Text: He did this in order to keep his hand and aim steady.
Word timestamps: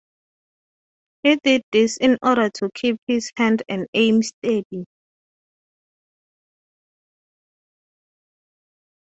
He 1.21 1.35
did 1.43 1.61
this 1.71 1.97
in 1.97 2.17
order 2.23 2.49
to 2.49 2.71
keep 2.73 2.97
his 3.05 3.31
hand 3.37 3.61
and 3.69 3.85
aim 3.93 4.23
steady. 4.23 4.85